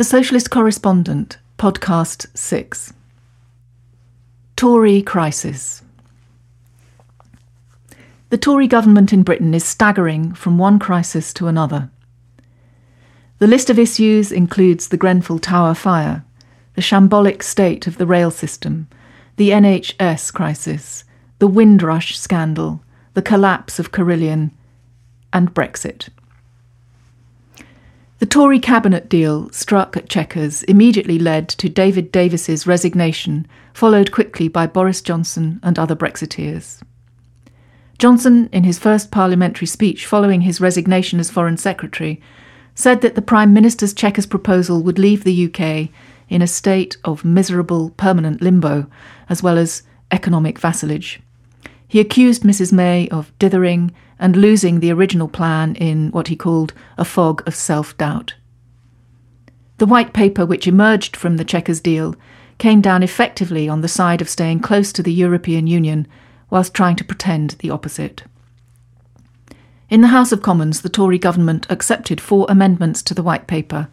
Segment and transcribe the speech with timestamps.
[0.00, 2.94] The Socialist Correspondent, Podcast 6.
[4.56, 5.82] Tory Crisis.
[8.30, 11.90] The Tory government in Britain is staggering from one crisis to another.
[13.40, 16.24] The list of issues includes the Grenfell Tower fire,
[16.76, 18.88] the shambolic state of the rail system,
[19.36, 21.04] the NHS crisis,
[21.40, 22.82] the Windrush scandal,
[23.12, 24.50] the collapse of Carillion,
[25.30, 26.08] and Brexit.
[28.20, 34.46] The Tory cabinet deal struck at Chequers immediately led to David Davis's resignation, followed quickly
[34.46, 36.82] by Boris Johnson and other Brexiteers.
[37.98, 42.20] Johnson, in his first parliamentary speech following his resignation as Foreign Secretary,
[42.74, 45.88] said that the Prime Minister's Chequers proposal would leave the UK
[46.28, 48.86] in a state of miserable permanent limbo,
[49.30, 51.20] as well as economic vassalage.
[51.88, 56.72] He accused Mrs May of dithering and losing the original plan in what he called
[56.96, 58.34] a fog of self doubt.
[59.78, 62.14] The white paper which emerged from the Chequers deal
[62.58, 66.06] came down effectively on the side of staying close to the European Union
[66.50, 68.24] whilst trying to pretend the opposite.
[69.88, 73.88] In the House of Commons, the Tory government accepted four amendments to the white paper,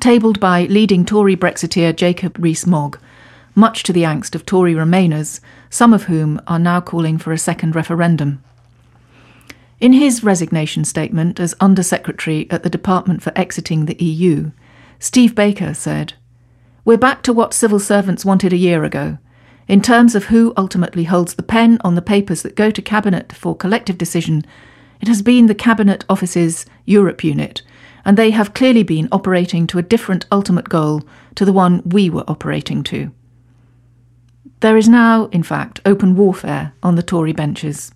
[0.00, 2.98] tabled by leading Tory Brexiteer Jacob Rees Mogg,
[3.54, 5.40] much to the angst of Tory Remainers,
[5.70, 8.42] some of whom are now calling for a second referendum.
[9.80, 14.50] In his resignation statement as Under Secretary at the Department for Exiting the EU,
[14.98, 16.12] Steve Baker said,
[16.84, 19.16] We're back to what civil servants wanted a year ago.
[19.68, 23.32] In terms of who ultimately holds the pen on the papers that go to Cabinet
[23.32, 24.44] for collective decision,
[25.00, 27.62] it has been the Cabinet Office's Europe unit,
[28.04, 31.00] and they have clearly been operating to a different ultimate goal
[31.36, 33.12] to the one we were operating to.
[34.60, 37.92] There is now, in fact, open warfare on the Tory benches.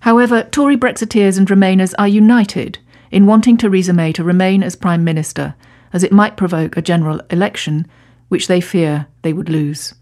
[0.00, 2.78] However, Tory Brexiteers and Remainers are united
[3.10, 5.54] in wanting Theresa May to remain as Prime Minister,
[5.92, 7.86] as it might provoke a general election,
[8.28, 9.94] which they fear they would lose.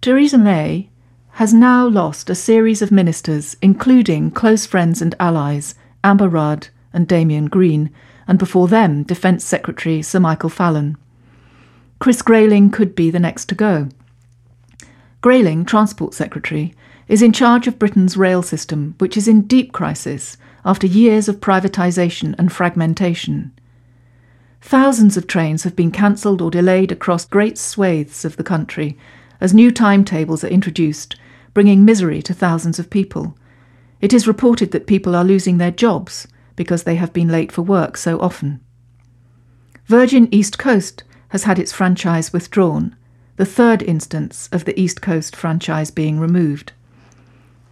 [0.00, 0.90] Theresa May
[1.32, 5.74] has now lost a series of ministers, including close friends and allies
[6.04, 7.90] Amber Rudd and Damian Green,
[8.26, 10.96] and before them, Defence Secretary Sir Michael Fallon.
[11.98, 13.88] Chris Grayling could be the next to go.
[15.20, 16.74] Grayling, Transport Secretary,
[17.08, 21.40] is in charge of Britain's rail system, which is in deep crisis after years of
[21.40, 23.52] privatisation and fragmentation.
[24.60, 28.98] Thousands of trains have been cancelled or delayed across great swathes of the country
[29.40, 31.16] as new timetables are introduced,
[31.54, 33.36] bringing misery to thousands of people.
[34.00, 36.26] It is reported that people are losing their jobs
[36.56, 38.60] because they have been late for work so often.
[39.86, 42.94] Virgin East Coast has had its franchise withdrawn,
[43.36, 46.72] the third instance of the East Coast franchise being removed.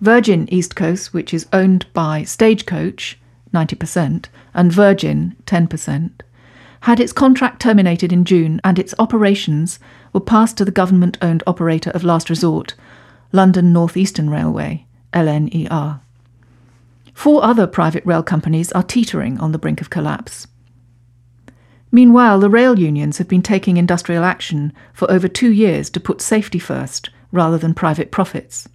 [0.00, 3.18] Virgin East Coast, which is owned by Stagecoach,
[3.54, 6.10] 90%, and Virgin, 10%,
[6.80, 9.78] had its contract terminated in June and its operations
[10.12, 12.74] were passed to the government owned operator of last resort,
[13.32, 16.00] London North Eastern Railway, LNER.
[17.14, 20.46] Four other private rail companies are teetering on the brink of collapse.
[21.90, 26.20] Meanwhile, the rail unions have been taking industrial action for over two years to put
[26.20, 28.68] safety first rather than private profits.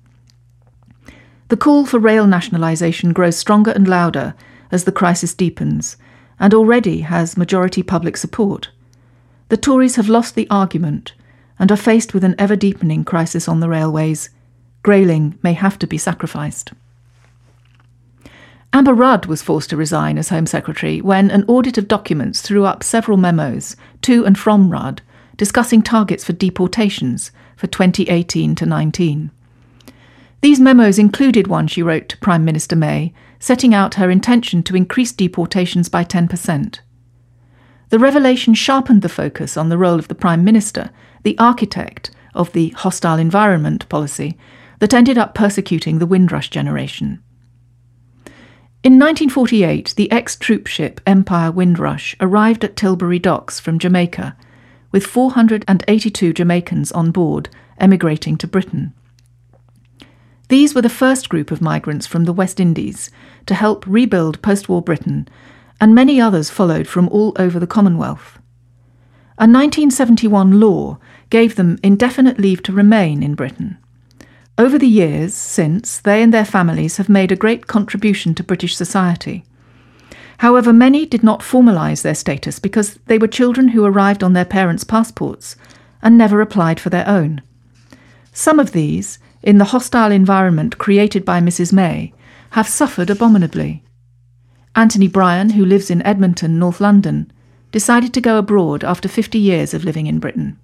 [1.51, 4.35] The call for rail nationalisation grows stronger and louder
[4.71, 5.97] as the crisis deepens,
[6.39, 8.69] and already has majority public support.
[9.49, 11.11] The Tories have lost the argument
[11.59, 14.29] and are faced with an ever deepening crisis on the railways.
[14.81, 16.71] Grayling may have to be sacrificed.
[18.71, 22.63] Amber Rudd was forced to resign as Home Secretary when an audit of documents threw
[22.63, 25.01] up several memos to and from Rudd
[25.35, 29.31] discussing targets for deportations for 2018 to 19.
[30.41, 34.75] These memos included one she wrote to Prime Minister May, setting out her intention to
[34.75, 36.79] increase deportations by 10%.
[37.89, 40.89] The revelation sharpened the focus on the role of the Prime Minister,
[41.23, 44.37] the architect of the hostile environment policy
[44.79, 47.21] that ended up persecuting the Windrush generation.
[48.83, 54.35] In 1948, the ex troop ship Empire Windrush arrived at Tilbury Docks from Jamaica,
[54.91, 58.93] with 482 Jamaicans on board emigrating to Britain.
[60.51, 63.09] These were the first group of migrants from the West Indies
[63.45, 65.29] to help rebuild post war Britain,
[65.79, 68.37] and many others followed from all over the Commonwealth.
[69.37, 70.97] A 1971 law
[71.29, 73.77] gave them indefinite leave to remain in Britain.
[74.57, 78.75] Over the years since, they and their families have made a great contribution to British
[78.75, 79.45] society.
[80.39, 84.43] However, many did not formalise their status because they were children who arrived on their
[84.43, 85.55] parents' passports
[86.01, 87.41] and never applied for their own.
[88.33, 91.73] Some of these, in the hostile environment created by Mrs.
[91.73, 92.13] May,
[92.51, 93.83] have suffered abominably.
[94.75, 97.31] Anthony Bryan, who lives in Edmonton, North London,
[97.71, 100.57] decided to go abroad after 50 years of living in Britain.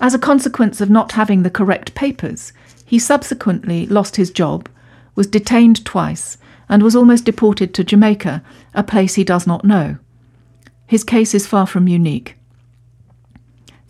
[0.00, 2.52] As a consequence of not having the correct papers,
[2.84, 4.68] he subsequently lost his job,
[5.14, 6.38] was detained twice,
[6.68, 8.42] and was almost deported to Jamaica,
[8.74, 9.98] a place he does not know.
[10.86, 12.36] His case is far from unique.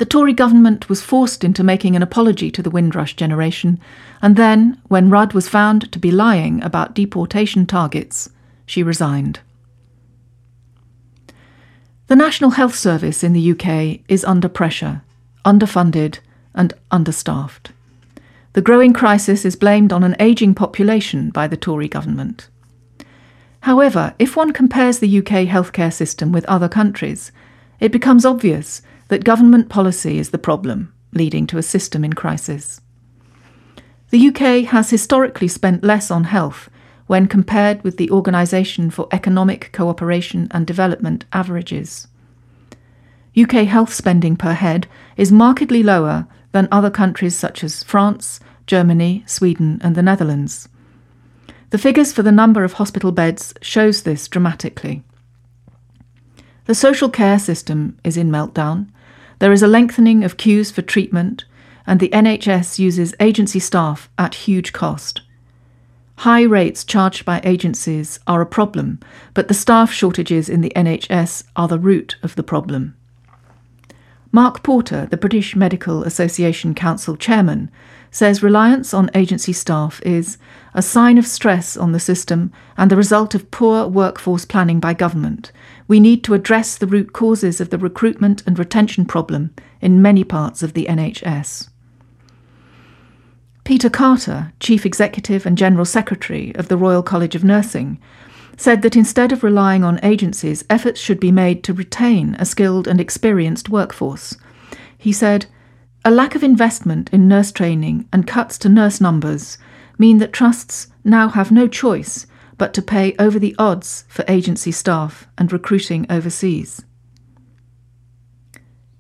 [0.01, 3.79] The Tory government was forced into making an apology to the Windrush generation,
[4.23, 8.31] and then, when Rudd was found to be lying about deportation targets,
[8.65, 9.41] she resigned.
[12.07, 15.03] The National Health Service in the UK is under pressure,
[15.45, 16.21] underfunded,
[16.55, 17.73] and understaffed.
[18.55, 22.49] The growing crisis is blamed on an ageing population by the Tory government.
[23.65, 27.33] However, if one compares the UK healthcare system with other countries,
[27.81, 28.81] it becomes obvious
[29.11, 32.81] that government policy is the problem, leading to a system in crisis.
[34.11, 36.71] The UK has historically spent less on health
[37.09, 42.07] when compared with the Organisation for Economic Cooperation and Development averages.
[43.37, 44.87] UK health spending per head
[45.17, 50.69] is markedly lower than other countries such as France, Germany, Sweden, and the Netherlands.
[51.71, 55.03] The figures for the number of hospital beds shows this dramatically.
[56.67, 58.91] The social care system is in meltdown,
[59.41, 61.45] there is a lengthening of queues for treatment,
[61.87, 65.23] and the NHS uses agency staff at huge cost.
[66.19, 69.01] High rates charged by agencies are a problem,
[69.33, 72.95] but the staff shortages in the NHS are the root of the problem.
[74.31, 77.71] Mark Porter, the British Medical Association Council chairman,
[78.11, 80.37] says reliance on agency staff is
[80.75, 84.95] a sign of stress on the system and the result of poor workforce planning by
[84.95, 85.53] government,
[85.89, 90.25] we need to address the root causes of the recruitment and retention problem in many
[90.25, 91.69] parts of the NHS.
[93.65, 98.01] Peter Carter, Chief Executive and General Secretary of the Royal College of Nursing,
[98.57, 102.87] said that instead of relying on agencies, efforts should be made to retain a skilled
[102.87, 104.37] and experienced workforce.
[104.99, 105.47] He said,
[106.03, 109.59] A lack of investment in nurse training and cuts to nurse numbers
[109.99, 112.27] mean that trusts now have no choice
[112.57, 116.85] but to pay over the odds for agency staff and recruiting overseas.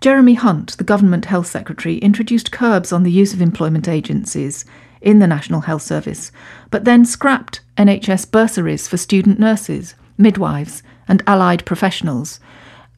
[0.03, 4.67] Jeremy Hunt, the Government Health Secretary, introduced curbs on the use of employment agencies
[5.01, 6.31] in the National Health Service,
[6.71, 12.41] but then scrapped NHS bursaries for student nurses, midwives, and allied professionals,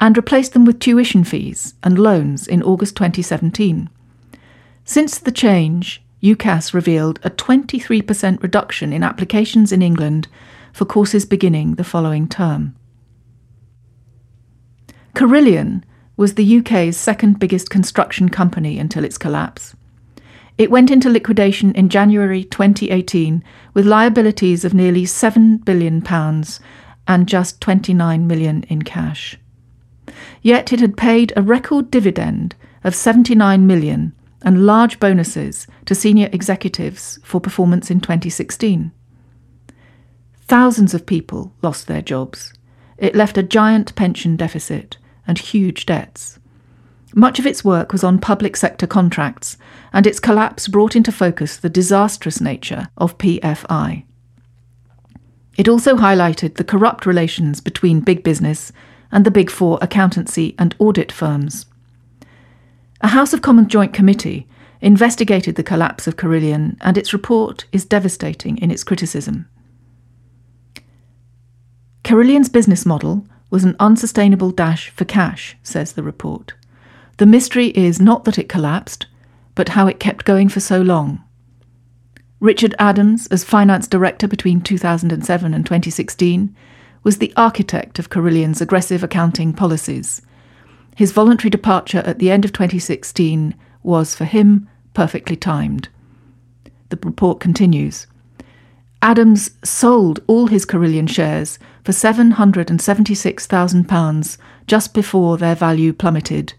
[0.03, 3.89] and replaced them with tuition fees and loans in August 2017.
[4.85, 10.27] Since the change, UCAS revealed a 23% reduction in applications in England
[10.73, 12.75] for courses beginning the following term.
[15.15, 15.85] Carillion
[16.17, 19.77] was the UK's second biggest construction company until its collapse.
[20.59, 26.05] It went into liquidation in January 2018 with liabilities of nearly £7 billion
[27.07, 29.39] and just 29 million in cash.
[30.43, 32.55] Yet it had paid a record dividend
[32.85, 34.13] of 79 million
[34.43, 38.93] and large bonuses to senior executives for performance in 2016.
[40.43, 42.53] Thousands of people lost their jobs.
[42.99, 46.39] It left a giant pension deficit and huge debts.
[47.15, 49.59] Much of its work was on public sector contracts,
[49.93, 54.05] and its collapse brought into focus the disastrous nature of PFI.
[55.59, 58.73] It also highlighted the corrupt relations between big business
[59.13, 61.67] and the big four accountancy and audit firms.
[63.03, 64.49] A House of Commons Joint Committee
[64.81, 69.49] investigated the collapse of Carillion, and its report is devastating in its criticism.
[72.03, 76.55] Carillion's business model was an unsustainable dash for cash, says the report.
[77.19, 79.07] The mystery is not that it collapsed,
[79.55, 81.23] but how it kept going for so long.
[82.41, 86.57] Richard Adams, as finance director between 2007 and 2016,
[87.03, 90.23] was the architect of Carillion's aggressive accounting policies.
[90.97, 95.89] His voluntary departure at the end of 2016 was, for him, perfectly timed.
[96.91, 98.07] The report continues.
[99.01, 106.55] Adams sold all his Carillion shares for £776,000 just before their value plummeted.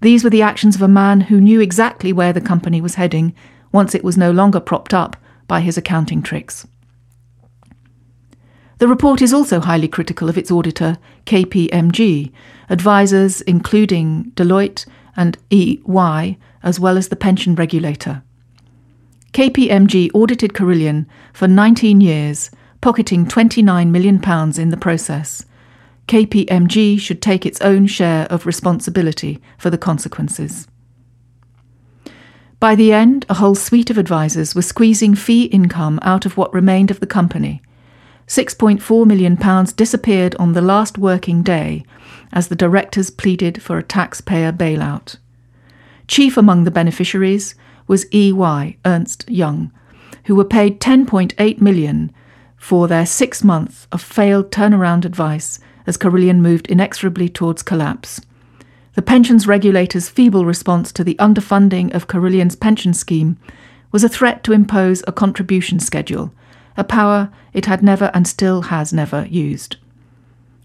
[0.00, 3.32] These were the actions of a man who knew exactly where the company was heading
[3.70, 5.16] once it was no longer propped up
[5.46, 6.66] by his accounting tricks.
[8.78, 12.32] The report is also highly critical of its auditor, KPMG,
[12.70, 18.22] advisors including Deloitte and EY, as well as the pension regulator.
[19.32, 24.22] KPMG audited Carillion for 19 years, pocketing £29 million
[24.60, 25.44] in the process.
[26.06, 30.68] KPMG should take its own share of responsibility for the consequences.
[32.60, 36.54] By the end, a whole suite of advisers were squeezing fee income out of what
[36.54, 37.60] remained of the company.
[38.28, 39.36] £6.4 million
[39.74, 41.82] disappeared on the last working day,
[42.30, 45.16] as the directors pleaded for a taxpayer bailout.
[46.06, 47.54] Chief among the beneficiaries
[47.86, 49.72] was EY, Ernst Young,
[50.26, 52.12] who were paid 10.8 million
[52.58, 58.20] for their six months of failed turnaround advice as Carillion moved inexorably towards collapse.
[58.94, 63.38] The pensions regulator's feeble response to the underfunding of Carillion's pension scheme
[63.90, 66.30] was a threat to impose a contribution schedule,
[66.78, 69.76] a power it had never and still has never used.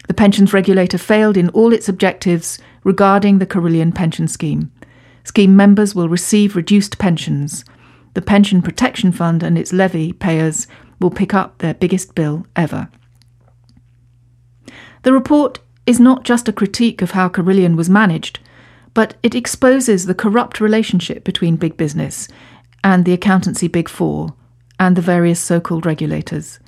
[0.08, 4.72] The pensions regulator failed in all its objectives regarding the Carillion pension scheme.
[5.24, 7.66] Scheme members will receive reduced pensions.
[8.14, 10.68] The Pension Protection Fund and its levy payers
[11.00, 12.90] will pick up their biggest bill ever.
[15.02, 18.40] The report is not just a critique of how Carillion was managed,
[18.94, 22.28] but it exposes the corrupt relationship between big business
[22.84, 24.36] and the accountancy big four
[24.80, 26.60] and the various so called regulators.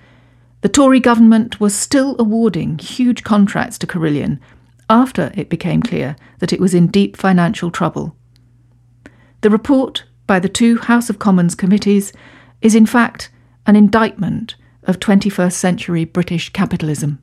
[0.61, 4.39] The Tory government was still awarding huge contracts to Carillion
[4.89, 8.15] after it became clear that it was in deep financial trouble.
[9.41, 12.13] The report by the two House of Commons committees
[12.61, 13.29] is in fact
[13.67, 17.21] an indictment of 21st century British capitalism.